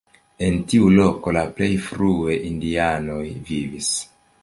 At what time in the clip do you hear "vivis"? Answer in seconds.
3.53-3.97